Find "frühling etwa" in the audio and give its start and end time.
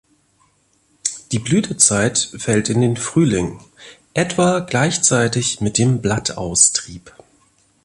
2.97-4.57